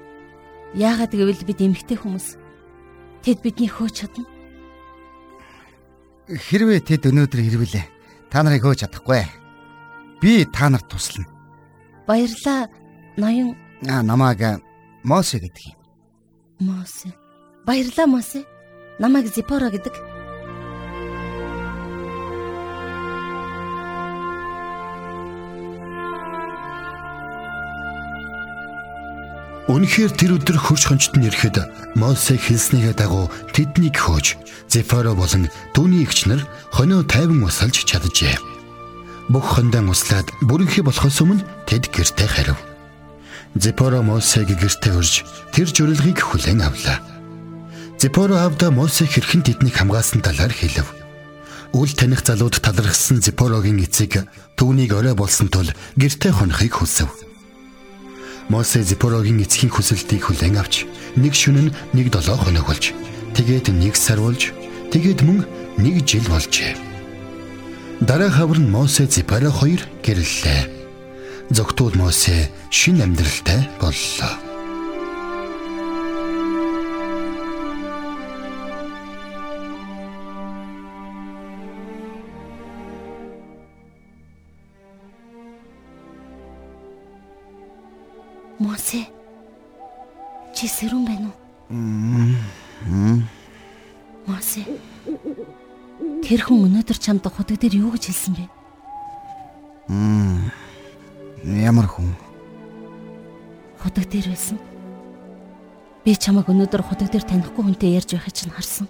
Яагаад 0.75 1.13
гэвэл 1.13 1.45
бид 1.45 1.61
эмгтэй 1.61 1.99
хүмүүс. 1.99 2.39
Тэд 3.23 3.39
бидний 3.45 3.69
хөөж 3.69 3.93
чадна. 3.93 4.25
Хэрвээ 6.31 6.81
тэд 6.81 7.11
өнөөдөр 7.13 7.41
ирвэлээ. 7.45 7.87
Та 8.33 8.41
нарыг 8.41 8.65
хөөж 8.65 8.89
чадахгүй. 8.89 9.29
Би 10.23 10.49
та 10.49 10.73
нарт 10.73 10.89
туслана. 10.89 11.29
Баярлаа. 12.09 12.71
Ноён 13.15 13.55
Аа 13.89 14.03
намааг 14.03 14.63
Мосе 15.05 15.39
гэдэг 15.39 15.77
юм. 15.77 15.79
Мосе. 16.61 17.13
Баярлаа 17.67 18.07
Мосе. 18.07 18.41
Намайг 18.99 19.27
Зипора 19.35 19.71
гэдэг. 19.71 19.95
Үнэхээр 29.67 30.13
тэр 30.15 30.39
өдөр 30.39 30.59
хөрш 30.61 30.87
хончт 30.87 31.19
нь 31.19 31.27
ирэхэд 31.27 31.97
Мосе 31.99 32.39
хэлснийхээ 32.39 32.95
дагуу 32.95 33.27
тэднийг 33.51 33.99
хөөж 33.99 34.39
Зефоро 34.71 35.19
болон 35.19 35.51
түүний 35.75 36.07
эгч 36.07 36.31
нар 36.31 36.47
хонио 36.71 37.03
тайван 37.03 37.43
усалж 37.43 37.83
чаджээ. 37.83 38.39
Бүх 39.33 39.59
хондан 39.59 39.91
услаад 39.91 40.31
бүрэнхий 40.47 40.85
болохоос 40.87 41.19
өмнө 41.25 41.43
тэд 41.67 41.91
гэртээ 41.91 42.29
харив. 42.29 42.59
Зефоро 43.59 44.05
Мосег 44.07 44.53
гэртээ 44.55 44.95
урьж 44.95 45.25
тэр 45.51 45.67
журилгыг 45.73 46.23
хүлээн 46.23 46.63
авлаа. 46.63 47.14
Зефоро 48.05 48.37
авда 48.45 48.71
Мосе 48.71 49.09
хэрхэн 49.09 49.41
тэднийг 49.49 49.81
хамгаалсан 49.81 50.21
талаар 50.21 50.53
хэлв. 50.53 50.93
Үл 51.73 51.89
таних 51.89 52.21
залууд 52.21 52.61
талархсан 52.61 53.25
Зефорогийн 53.25 53.81
эцэг 53.81 54.29
түүнийг 54.61 54.93
орой 54.93 55.17
болсон 55.17 55.49
тул 55.49 55.73
гэртээ 55.97 56.37
хонохыг 56.37 56.85
хүсв. 56.85 57.09
Мосе 58.53 58.85
Зипорогийн 58.85 59.41
эцгийн 59.41 59.73
хүсэлтийг 59.73 60.21
хүлээн 60.21 60.61
авч 60.61 60.85
нэг 61.17 61.33
шөнө 61.33 61.73
нэг 61.97 62.13
долоо 62.13 62.37
хоног 62.37 62.69
болж 62.69 62.93
тэгээд 63.41 63.73
нэг 63.73 63.97
сар 63.97 64.21
болж 64.21 64.53
тэгээд 64.93 65.25
мөн 65.25 65.49
нэг 65.81 66.05
жил 66.05 66.29
болжээ. 66.29 66.77
Дараа 68.05 68.29
хавар 68.29 68.61
нь 68.61 68.69
Мосе 68.69 69.09
Зипоро 69.09 69.49
хоёр 69.49 69.81
гэрлэлээ. 70.05 70.69
Зогтуул 71.49 71.97
Мосе 71.97 72.53
шин 72.69 73.01
амьдралтай 73.01 73.65
боллоо. 73.81 74.54
Мосе. 88.59 89.07
Чи 90.55 90.69
сэрүүн 90.71 91.05
байна 91.05 91.29
уу? 91.31 91.37
Мосе. 94.27 94.63
Тэр 96.23 96.41
хүн 96.47 96.71
өнөөдөр 96.71 96.99
чамд 96.99 97.27
худаг 97.27 97.59
дээр 97.59 97.83
юу 97.83 97.91
гэж 97.95 98.15
хэлсэн 98.15 98.35
бэ? 98.39 98.47
Ямар 101.45 101.87
хүн? 101.91 102.15
Худаг 103.83 104.07
дээр 104.09 104.31
байсан. 104.31 104.59
Би 106.05 106.15
чамайг 106.15 106.49
өнөөдөр 106.49 106.83
худаг 106.87 107.11
дээр 107.11 107.27
танихгүй 107.27 107.65
хүнтэй 107.65 107.99
ярьж 107.99 108.15
байхыг 108.15 108.33
чинь 108.33 108.55
харсан. 108.55 108.89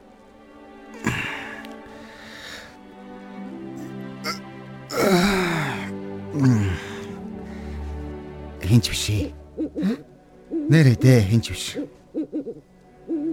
Хинч 8.62 8.90
биш 8.90 9.34
дээ 10.70 11.20
хинч 11.28 11.50
биш. 11.50 11.76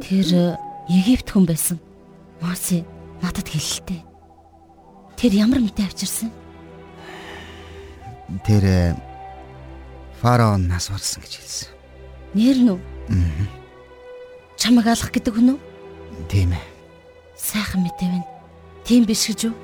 Тэр 0.01 0.27
э, 0.33 0.57
Египт 0.89 1.29
хүн 1.31 1.45
байсан. 1.45 1.79
Мосе 2.41 2.83
надад 3.21 3.47
хэлэлтэй. 3.47 4.03
Тэр 5.15 5.31
ямар 5.37 5.61
мэдээ 5.61 5.85
авчирсан? 5.87 6.31
Тэр 8.43 8.63
э, 8.65 8.95
фараон 10.19 10.67
нас 10.67 10.89
барсан 10.89 11.23
гэж 11.23 11.33
хэлсэн. 11.39 11.69
Нэр 12.35 12.57
нь 12.59 12.71
үү? 12.75 12.79
Чамайг 14.57 14.87
алах 14.91 15.11
гэдэг 15.11 15.33
хүн 15.35 15.55
үү? 15.55 15.59
Тийм 16.27 16.51
ээ. 16.51 16.65
Сайхан 17.37 17.85
мэдээ 17.85 18.09
байна. 18.11 18.27
Тийм 18.83 19.05
биш 19.05 19.29
гэж 19.29 19.51
юу? 19.51 19.55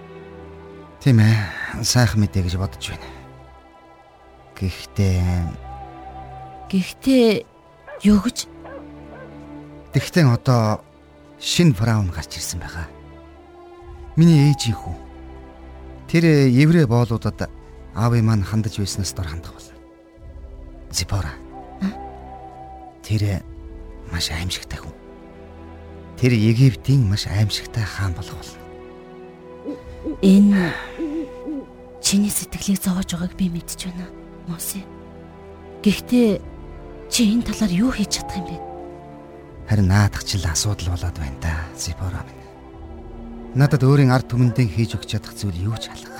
Тийм 1.03 1.19
ээ. 1.19 1.83
Сайхан 1.83 2.21
мэдээ 2.23 2.47
гэж 2.47 2.55
бодож 2.55 2.95
байна. 2.95 3.07
Гэхдээ 4.55 5.67
Гэхдээ 6.67 7.56
юу 8.03 8.19
гэж 8.21 8.45
тэгтээ 9.93 10.25
одоо 10.29 10.83
шин 11.39 11.73
фараон 11.73 12.09
гарч 12.13 12.37
ирсэн 12.37 12.59
байгаа. 12.61 12.85
Миний 14.17 14.53
ээжийн 14.53 14.77
хүү. 14.77 14.95
Тэр 16.09 16.49
еврей 16.49 16.85
боолуудад 16.85 17.49
аавын 17.93 18.25
маань 18.25 18.45
хандаж 18.45 18.77
байснаас 18.77 19.13
дор 19.13 19.27
хандах 19.27 19.53
бол. 19.53 19.69
Зипора. 20.91 21.33
Тэр 23.01 23.41
маш 24.11 24.29
аимшигтай 24.31 24.79
хүн. 24.79 24.93
Тэр 26.17 26.33
Египтийн 26.33 27.05
маш 27.05 27.27
аимшигтай 27.27 27.83
хаан 27.83 28.13
болох 28.13 28.33
болно. 28.37 28.61
энэ 30.21 30.73
чиний 32.01 32.31
сэтгэлийг 32.31 32.81
зовоож 32.81 33.11
байгааг 33.13 33.35
би 33.37 33.49
мэдж 33.49 33.85
байна. 33.85 34.07
Мосе. 34.47 34.81
Гэхдээ 35.83 36.41
чи 37.17 37.33
энэ 37.33 37.49
талаар 37.49 37.73
юу 37.73 37.89
хийж 37.89 38.21
чадах 38.21 38.37
юм 38.37 38.45
бэ? 38.45 38.57
Харин 39.65 39.89
наадах 39.89 40.21
ч 40.21 40.37
л 40.37 40.45
асуудал 40.45 40.93
болоод 40.93 41.17
байна 41.17 41.41
да. 41.41 41.65
Зипора 41.73 42.21
минь. 42.21 42.45
Надад 43.57 43.81
өөрийн 43.81 44.13
ард 44.13 44.29
түмэндээ 44.29 44.69
хийж 44.69 45.01
өгч 45.01 45.17
чадах 45.17 45.33
зүйл 45.33 45.57
юу 45.65 45.73
ч 45.81 45.89
алга. 45.89 46.13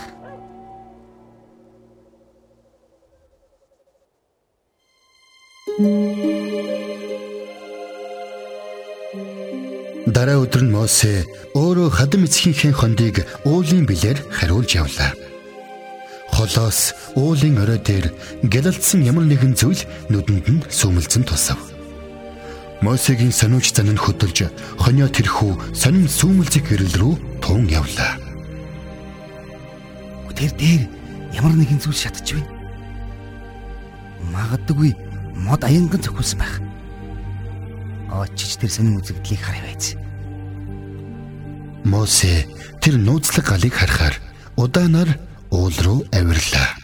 Дараа 10.09 10.41
өдөр 10.41 10.65
нь 10.65 10.73
Мосе 10.73 11.29
өөрөө 11.53 11.93
хадам 11.93 12.25
эцгийнхээ 12.25 12.73
хондыг 12.73 13.21
уулын 13.45 13.85
билээр 13.85 14.17
хариулж 14.33 14.73
явлаа. 14.73 15.13
Холоос 16.37 16.93
уулын 17.17 17.57
орой 17.57 17.81
дээр 17.81 18.13
гялалдсан 18.45 19.01
ямар 19.01 19.25
нэгэн 19.25 19.57
зүйл 19.57 19.81
нүдэнд 20.13 20.45
нь 20.53 20.61
сүмэлзэн 20.69 21.25
тусав. 21.25 21.57
Мосегийн 22.85 23.33
сониуч 23.33 23.73
зан 23.73 23.89
нь 23.89 23.97
хөдөлж 23.97 24.45
хонио 24.77 25.09
тэрхүү 25.09 25.73
сонин 25.73 26.05
сүмэлзэг 26.05 26.61
гэрэл 26.69 26.93
рүү 27.01 27.13
тун 27.41 27.65
явлаа. 27.65 28.21
Тэр 30.37 30.53
дээр 30.53 30.83
ямар 31.33 31.57
нэгэн 31.57 31.81
зүйл 31.81 31.97
шатаж 31.97 32.37
байна. 32.37 32.53
Магадгүй 34.29 34.93
мод 35.41 35.65
аянган 35.65 36.05
зөхүүлсэн 36.05 36.37
байх. 36.37 36.61
Очиж 38.13 38.61
тэр 38.61 38.69
сонин 38.69 39.01
үзэгдлийг 39.01 39.41
харъя 39.41 39.65
байц. 39.65 39.97
Мосе 41.81 42.45
тэр 42.77 43.01
нууцлаг 43.01 43.49
галыг 43.49 43.73
харахаар 43.73 44.21
удаанаар 44.53 45.17
уул 45.51 45.73
руу 45.83 46.05
авирлаа. 46.11 46.75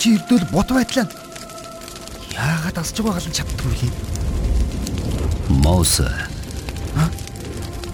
Чи. 0.00 0.16
Ирдэл 0.16 0.44
бот 0.50 0.72
байтлаа. 0.72 1.06
Яагаад 2.32 2.78
асж 2.80 3.02
байгаа 3.04 3.20
гал 3.20 3.36
чаддгүй 3.36 3.74
юм. 3.84 3.94
Мосе. 5.60 6.08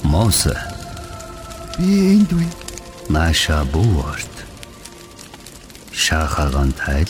Мосе, 0.05 0.55
Би 1.79 2.15
энд 2.15 2.31
байна. 2.33 2.51
наша 3.09 3.65
буурт. 3.65 4.35
Шахаган 5.93 6.73
тайл. 6.73 7.09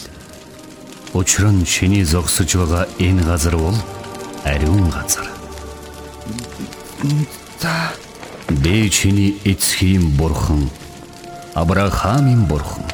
Учир 1.13 1.47
нь 1.53 1.65
чиний 1.65 2.05
зогсож 2.05 2.51
байгаа 2.57 2.89
энэ 2.99 3.23
газар 3.23 3.57
бол 3.57 3.77
ариун 4.45 4.91
газар. 4.91 5.27
За 7.63 7.93
Би 8.49 8.91
чиний 8.91 9.41
эцгийн 9.45 10.11
бурхан, 10.17 10.71
Авраамийн 11.55 12.45
бурхан, 12.45 12.85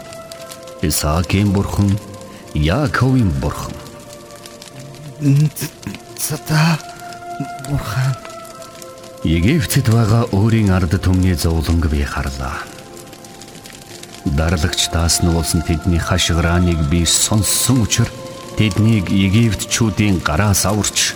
Исаакийн 0.83 1.53
бурхан, 1.53 1.99
Яаковын 2.55 3.31
бурхан. 3.41 3.75
за 5.21 6.37
за 6.49 6.79
бурхан 7.69 8.32
Египтэд 9.23 9.87
байгаа 9.87 10.27
өөрийн 10.35 10.75
ард 10.75 10.99
түмний 10.99 11.39
зовлонг 11.39 11.87
би 11.87 12.03
харлаа. 12.03 12.67
Дарлагч 14.27 14.91
даасны 14.91 15.31
тэдний 15.63 16.03
хашгирааныг 16.03 16.91
би 16.91 17.07
сонссон 17.07 17.87
учраас 17.87 18.11
тэднийг 18.59 19.15
Египтчүүдийн 19.15 20.19
гараас 20.27 20.67
аварч 20.67 21.15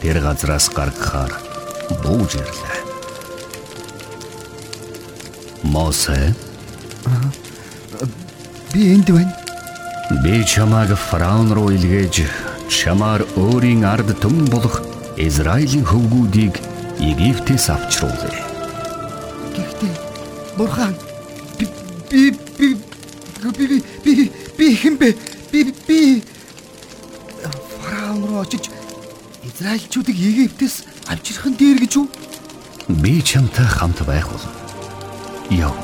тэр 0.00 0.22
газраас 0.22 0.70
гаргахаар 0.70 1.34
бууж 2.06 2.38
ирлээ. 2.38 2.78
Мосе 5.64 6.34
би 8.72 8.94
энд 8.94 9.10
байна. 9.10 9.34
би 10.22 10.44
чамааг 10.46 10.94
фараон 10.94 11.50
руу 11.50 11.74
илгээж 11.74 12.30
чамаар 12.70 13.26
өөрийн 13.34 13.82
ард 13.84 14.14
түмэн 14.22 14.46
болох 14.54 14.82
Израилийн 15.16 15.84
хөвгүүдийг 15.84 16.73
Египтээс 17.00 17.70
авчруулъя. 17.70 18.42
Гэхдээ 19.54 19.94
бурхан 20.56 20.94
би 21.58 21.66
би 22.10 22.30
би 22.58 22.76
би 23.58 23.82
би 24.04 24.30
би 24.58 24.66
хэн 24.76 24.96
бэ? 24.98 25.14
би 25.54 25.74
би 25.88 26.22
фараон 27.82 28.24
руу 28.26 28.40
очиж 28.42 28.70
Израильчүүдийг 29.44 30.18
Египтээс 30.18 30.82
авчрах 31.06 31.46
нь 31.50 31.58
дээр 31.58 31.78
гэж 31.84 31.92
юу? 32.00 32.08
Би 32.88 33.22
чамтай 33.22 33.66
хамт 33.66 34.02
байх 34.06 34.26
бол. 34.28 34.46
Яв. 35.50 35.74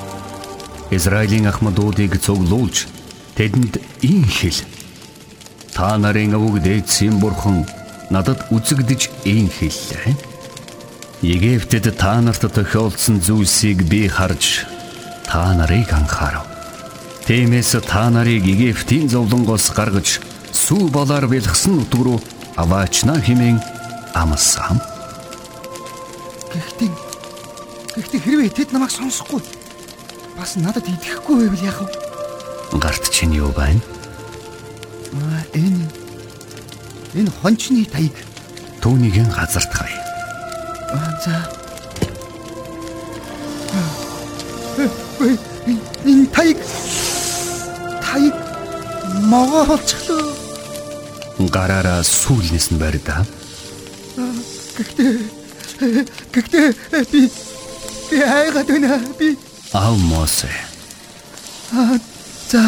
Израилийн 0.90 1.46
ахмадуудыг 1.46 2.18
цуглуулж 2.18 2.88
тэдэнд 3.36 3.78
ийм 4.02 4.24
хэл. 4.26 4.64
Та 5.74 5.94
нарын 5.98 6.34
өвөг 6.34 6.58
дээдсийн 6.64 7.20
бурхан 7.20 7.62
надад 8.10 8.42
үзэгдэж 8.50 9.10
ийм 9.24 9.46
хэллээ. 9.46 10.29
Египтэд 11.22 11.96
та 12.00 12.20
нарт 12.20 12.48
тохиолдсон 12.48 13.20
зүйлсийг 13.20 13.84
би 13.84 14.08
харж 14.08 14.64
та 15.28 15.52
нарыг 15.52 15.92
анхаарав. 15.92 16.48
Тиймээс 17.28 17.76
та 17.84 18.08
нарыг 18.08 18.48
Египтийн 18.48 19.08
зовлонгоос 19.12 19.68
гаргаж 19.76 20.24
сүү 20.50 20.88
болоор 20.88 21.28
бэлгсэн 21.28 21.76
нутг 21.76 22.00
руу 22.00 22.18
аваачна 22.56 23.20
хэмээн 23.20 23.60
амсам. 24.16 24.80
Гэхдээ 26.48 26.90
гэхдээ 28.00 28.20
хэрвээ 28.24 28.50
тэд 28.56 28.72
намайг 28.72 28.88
сонсохгүй 28.88 29.44
бас 30.40 30.56
надад 30.56 30.88
итгэхгүй 30.88 31.36
байвал 31.36 31.68
яах 31.68 31.80
вэ? 31.84 31.88
Гарт 32.80 33.12
чинь 33.12 33.36
юу 33.36 33.52
байна? 33.52 33.84
Аа 35.12 35.44
энэ 35.52 35.84
энэ 37.12 37.30
хончны 37.44 37.84
таяг 37.84 38.16
Түүнийг 38.80 39.20
газарт 39.28 39.68
хай. 39.76 39.99
За. 41.24 41.36
Энэ 46.04 46.26
таяг 46.34 46.58
таяг 48.04 48.34
могоо 49.30 49.64
болчихлоо. 49.70 50.34
Гараараа 51.54 52.02
сүүлнээс 52.02 52.70
нь 52.72 52.80
барьдаа. 52.80 53.22
Гэхдээ 54.76 55.12
гэхдээ 56.34 57.04
би 57.12 57.20
би 58.10 58.16
айгаад 58.18 58.68
байна. 58.68 58.98
Би 59.18 59.38
Аав 59.72 59.98
Мосе. 59.98 60.50
аа 61.72 61.94
за 62.50 62.62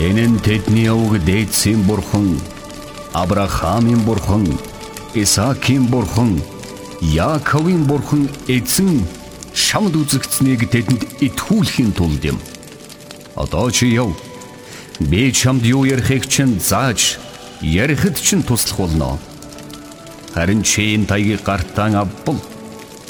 Энэ 0.00 0.24
нь 0.32 0.38
тэдний 0.40 0.88
өвөг 0.88 1.20
дээдсийн 1.28 1.84
бурхан, 1.84 2.40
Авраамийн 3.12 4.00
бурхан, 4.08 4.48
Исаакийн 5.12 5.84
бурхан, 5.92 6.40
Яаковын 7.02 7.84
бурхан 7.84 8.24
эзэн 8.48 9.04
шамд 9.52 9.94
үзэгдсэнийг 10.00 10.72
тэдэнд 10.72 11.02
итгүүлэхийн 11.20 11.92
тулд 11.92 12.24
юм. 12.24 12.38
Одоо 13.36 13.68
чи 13.70 13.92
яв. 13.92 14.16
Би 15.00 15.32
чамд 15.36 15.68
юу 15.68 15.84
ярихыг 15.84 16.24
чинь 16.32 16.56
зааж 16.56 17.20
ярихад 17.60 18.16
чинь 18.16 18.42
туслах 18.42 18.80
болно. 18.80 19.18
Харин 20.32 20.62
чи 20.64 20.96
энэ 20.96 21.08
тайгийг 21.12 21.44
гартаан 21.44 22.00
авбал 22.00 22.40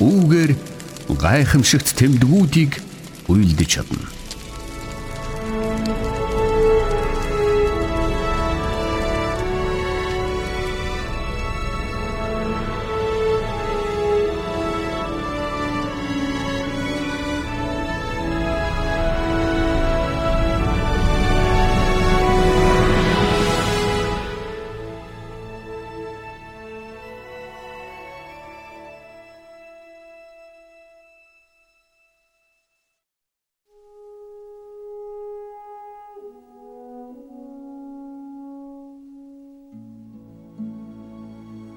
үүгээр 0.03 0.59
гайхамшигт 1.23 1.95
тэмдгүүдийг 1.95 2.83
уйлдэж 3.31 3.69
чадна. 3.79 4.20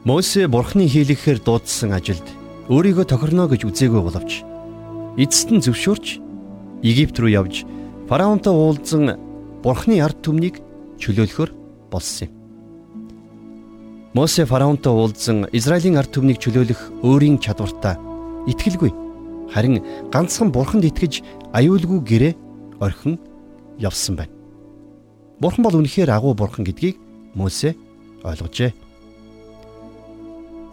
Мосе 0.04 0.48
бурхны 0.52 0.84
хийлгэхээр 0.84 1.40
дуудсан 1.40 1.96
ажилд 1.96 2.28
өөрийгөө 2.68 3.08
тохирно 3.08 3.48
гэж 3.48 3.64
үзээгүй 3.64 4.04
боловч 4.04 4.44
эцэст 5.16 5.50
нь 5.56 5.64
зөвшөөрч 5.64 6.20
Египт 6.84 7.16
рүү 7.16 7.32
явж 7.32 7.64
фараонтой 8.12 8.52
уулзсан 8.52 9.16
бурхны 9.64 10.04
ард 10.04 10.20
түмнийг 10.20 10.60
чөлөөлөхөр 11.00 11.56
болсон 11.88 12.28
юм. 12.28 12.36
Мосе 14.12 14.44
фараонтой 14.44 14.92
уулзсан 14.92 15.48
Израилийн 15.56 15.96
ард 15.96 16.12
түмнийг 16.12 16.44
чөлөөлөх 16.44 17.00
өөрийн 17.00 17.40
чадвартаа 17.40 17.96
итгэлгүй 18.52 18.92
харин 19.56 19.80
ганцхан 20.12 20.52
бурханд 20.52 20.84
итгэж 20.84 21.24
аюулгүй 21.56 22.04
гэрээ 22.04 22.34
орхин 22.84 23.24
явсан 23.80 24.20
байна. 24.20 24.36
Бурхан 25.40 25.64
бол 25.64 25.80
үнэхээр 25.80 26.12
агуу 26.12 26.36
бурхан 26.36 26.68
гэдгийг 26.68 27.00
Мосе 27.40 27.80
ойлгожээ. 28.28 28.83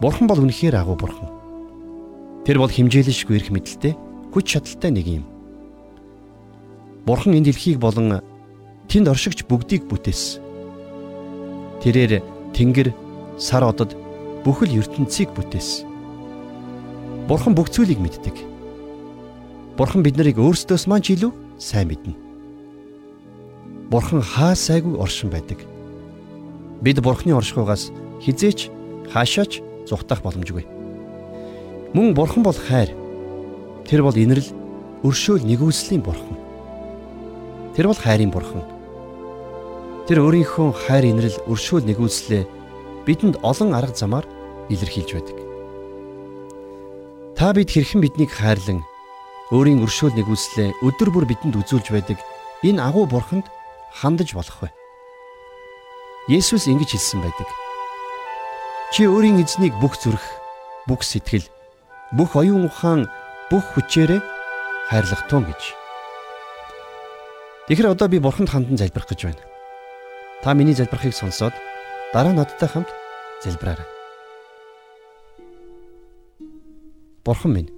Бурхан 0.01 0.25
бол 0.25 0.41
үнэхээр 0.41 0.81
агуу 0.81 0.97
бурхан. 0.97 1.29
Тэр 2.41 2.57
бол 2.57 2.73
химжээлшгүй 2.73 3.37
эрх 3.37 3.53
мэдэлтэй, 3.53 3.93
хүч 4.33 4.45
чадалтай 4.49 4.89
нэг 4.89 5.05
юм. 5.21 5.25
Бурхан 7.05 7.37
энэ 7.37 7.53
дэлхийг 7.53 7.77
болон 7.77 8.25
тэнд 8.89 9.13
оршигч 9.13 9.45
бүгдийг 9.45 9.85
бүтээсэн. 9.85 10.41
Тэрээр 11.85 12.25
тэнгэр, 12.57 12.89
сар 13.37 13.61
одод 13.61 13.93
бүхэл 14.41 14.81
ертөнцийг 14.81 15.37
бүтээсэн. 15.37 15.85
Бурхан 17.29 17.53
бүх 17.53 17.69
зүйлийг 17.69 18.01
мэддэг. 18.01 18.33
Бурхан 19.77 20.01
бид 20.01 20.17
нарыг 20.17 20.41
өөрсдөөс 20.41 20.89
маань 20.89 21.05
ч 21.05 21.13
илүү 21.13 21.61
сайн 21.61 21.93
мэднэ. 21.93 22.17
Бурхан 23.93 24.25
хаа 24.25 24.57
сайгүй 24.57 24.97
оршин 24.97 25.29
байдаг. 25.29 25.61
Бид 26.81 26.97
Бурханы 27.05 27.37
оршихугаас 27.37 27.93
хизээч 28.25 28.73
хаашаач 29.13 29.61
зүхтах 29.87 30.21
боломжгүй. 30.21 30.65
Мөн 31.93 32.13
бурхан 32.15 32.43
бол 32.43 32.55
хайр. 32.55 32.93
Тэр 33.87 34.03
бол 34.03 34.15
инэрл, 34.15 34.47
өршөөл 35.03 35.43
нэгүслийн 35.43 36.01
бурхан. 36.05 36.37
Тэр 37.75 37.91
бол 37.91 37.99
хайрын 37.99 38.31
бурхан. 38.31 38.63
Тэр 40.07 40.23
өөрийнхөө 40.23 40.69
хайр 40.87 41.11
инэрл, 41.11 41.37
өршөөл 41.47 41.85
нэгүслээ 41.87 42.43
бидэнд 43.05 43.41
олон 43.41 43.73
арга 43.73 43.95
замаар 43.95 44.25
илэрхийлж 44.69 45.11
байдаг. 45.13 45.37
Та 47.35 47.53
бид 47.53 47.73
хэрхэн 47.73 48.01
биднийг 48.01 48.31
хайрлан 48.31 48.85
өөрийн 49.51 49.81
өршөөл 49.83 50.15
нэгүслээ 50.15 50.79
өдөр 50.85 51.09
бүр 51.09 51.25
бидэнд 51.25 51.57
үзүүлж 51.57 51.91
байдаг 51.91 52.19
энэ 52.63 52.79
агуу 52.79 53.09
бурханд 53.09 53.49
хандаж 53.91 54.31
болох 54.37 54.57
вэ? 54.61 54.69
Есүс 56.29 56.69
ингэж 56.69 56.93
хэлсэн 56.93 57.19
байдаг. 57.25 57.49
Чи 58.91 59.07
өөрийн 59.07 59.39
эзнийг 59.39 59.71
бүх 59.79 59.95
зүрх, 59.95 60.19
бүх 60.83 61.07
сэтгэл, 61.07 61.47
бүх 62.11 62.35
оюун 62.35 62.67
ухаан, 62.67 63.07
бүх 63.47 63.63
хүчээрээ 63.71 64.19
хайрлах 64.91 65.31
тун 65.31 65.47
гэж. 65.47 65.61
Тэгэхээр 67.71 67.95
одоо 67.95 68.11
би 68.11 68.19
бурханд 68.19 68.51
хандан 68.51 68.75
залбирах 68.75 69.07
гэж 69.07 69.31
байна. 69.31 69.43
Та 70.43 70.51
миний 70.51 70.75
залбирахыг 70.75 71.15
сонсоод 71.15 71.55
дараа 72.11 72.35
надтай 72.35 72.67
хамт 72.67 72.91
залбираарай. 73.39 73.87
Бурхан 77.23 77.51
минь. 77.55 77.71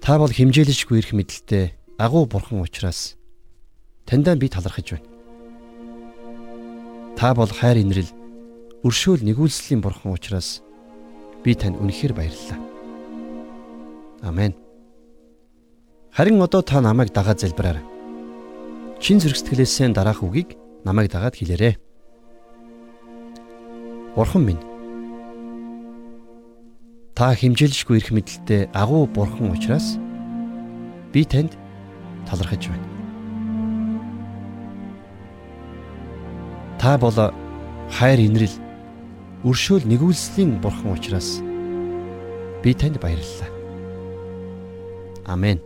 Та 0.00 0.16
бол 0.16 0.32
химжээлшгүй 0.32 1.04
эрх 1.04 1.12
мэдэлтэй 1.12 1.76
агуу 2.00 2.24
бурхан 2.24 2.64
учраас 2.64 3.20
таньдаа 4.08 4.40
би 4.40 4.48
талархаж 4.48 4.96
байна. 4.96 5.08
Та 7.12 7.36
бол 7.36 7.52
хайр 7.52 7.84
инрэл 7.84 8.17
өршөөл 8.86 9.26
нэгүүлслийн 9.26 9.82
бурхан 9.82 10.14
учраас 10.14 10.62
би 11.42 11.54
танд 11.58 11.82
үнэхээр 11.82 12.14
баярлалаа. 12.14 12.58
Амен. 14.22 14.54
Харин 16.14 16.42
одоо 16.42 16.62
та 16.62 16.80
намайг 16.80 17.10
дагаад 17.10 17.42
залбираарай. 17.42 17.82
Чин 19.02 19.18
зэрэг 19.18 19.38
сэтгэлээсээ 19.38 19.94
дараах 19.94 20.22
үгийг 20.22 20.54
намайг 20.86 21.10
дагаад 21.10 21.34
хэлээрэй. 21.34 21.74
Бурхан 24.14 24.42
минь. 24.46 24.62
Та 27.14 27.34
химжээлшгүй 27.34 27.98
эрх 27.98 28.10
мэдэлтэй 28.14 28.70
агуу 28.74 29.06
бурхан 29.10 29.50
учраас 29.54 29.98
би 31.10 31.26
танд 31.26 31.58
талархаж 32.30 32.70
байна. 32.70 32.86
Та 36.78 36.94
бол 36.98 37.14
хайр 37.90 38.22
инрэл 38.22 38.67
өршөөл 39.46 39.86
нэгүүлслийн 39.86 40.58
бурхан 40.58 40.98
учраас 40.98 41.38
би 42.62 42.74
танд 42.74 42.98
баярлалаа. 42.98 43.50
Амен. 45.26 45.62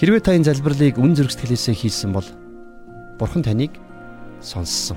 Хэрвээ 0.00 0.22
та 0.24 0.32
энэ 0.36 0.48
залбирлыг 0.48 0.96
үн 0.96 1.12
зэрэг 1.16 1.32
сэтгэлээсээ 1.32 1.74
хийсэн 1.76 2.12
бол 2.12 2.28
Бурхан 3.18 3.40
таныг 3.40 3.72
сонссон. 4.40 4.96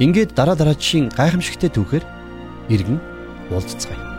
Ингээд 0.00 0.36
дараа 0.36 0.56
дараачийн 0.56 1.08
гайхамшигтээ 1.12 1.72
түүхээр 1.72 2.04
иргэн 2.68 3.00
уулзцгаая. 3.52 4.09